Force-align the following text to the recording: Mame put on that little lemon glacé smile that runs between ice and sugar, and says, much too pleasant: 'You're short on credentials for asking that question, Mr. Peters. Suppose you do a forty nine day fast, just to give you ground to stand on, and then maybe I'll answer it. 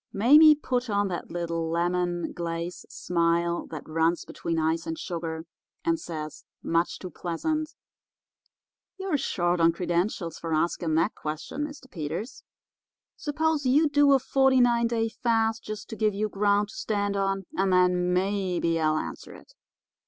Mame 0.11 0.55
put 0.59 0.89
on 0.89 1.09
that 1.09 1.29
little 1.29 1.69
lemon 1.69 2.33
glacé 2.33 2.85
smile 2.91 3.67
that 3.67 3.87
runs 3.87 4.25
between 4.25 4.57
ice 4.57 4.87
and 4.87 4.97
sugar, 4.97 5.45
and 5.85 5.99
says, 5.99 6.43
much 6.63 6.97
too 6.97 7.11
pleasant: 7.11 7.75
'You're 8.97 9.19
short 9.19 9.61
on 9.61 9.71
credentials 9.71 10.39
for 10.39 10.55
asking 10.55 10.95
that 10.95 11.13
question, 11.13 11.67
Mr. 11.67 11.87
Peters. 11.87 12.41
Suppose 13.15 13.67
you 13.67 13.87
do 13.87 14.11
a 14.13 14.17
forty 14.17 14.59
nine 14.59 14.87
day 14.87 15.07
fast, 15.07 15.61
just 15.63 15.87
to 15.91 15.95
give 15.95 16.15
you 16.15 16.29
ground 16.29 16.69
to 16.69 16.73
stand 16.77 17.15
on, 17.15 17.45
and 17.55 17.71
then 17.71 18.11
maybe 18.11 18.79
I'll 18.79 18.97
answer 18.97 19.35
it. 19.35 19.53